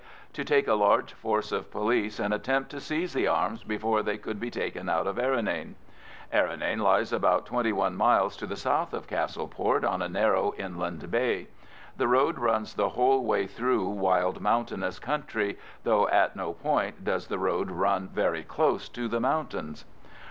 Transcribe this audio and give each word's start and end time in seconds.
to 0.33 0.43
take 0.43 0.67
a 0.67 0.73
large 0.73 1.13
force 1.13 1.51
of 1.51 1.69
police 1.69 2.19
and 2.19 2.33
attempt 2.33 2.71
to 2.71 2.79
seize 2.81 3.13
the 3.13 3.27
arms 3.27 3.63
before 3.63 4.01
they 4.01 4.17
could 4.17 4.39
be 4.39 4.49
taken 4.49 4.89
out 4.89 5.05
of 5.05 5.17
Errinane. 5.19 5.75
Errinane 6.33 6.79
lies 6.79 7.13
about 7.13 7.45
twenty 7.45 7.71
one 7.71 7.95
miles 7.95 8.35
to 8.37 8.47
the 8.47 8.55
south 8.55 8.93
of 8.95 9.05
Castleport, 9.05 9.83
on 9.85 10.01
a 10.01 10.09
narrow 10.09 10.55
inland 10.57 11.11
bay. 11.11 11.49
The 11.97 12.07
road 12.07 12.39
runs 12.39 12.73
the 12.73 12.89
whole 12.89 13.23
way 13.23 13.45
through 13.45 13.89
wild 13.89 14.41
mountainous 14.41 14.97
country, 14.97 15.59
though 15.83 16.07
at 16.07 16.35
no 16.35 16.51
point 16.53 17.03
does 17.03 17.27
the 17.27 17.37
road 17.37 17.69
run 17.69 18.07
very 18.09 18.41
close 18.41 18.89
to 18.89 19.07
the 19.07 19.19
mountains. 19.19 19.85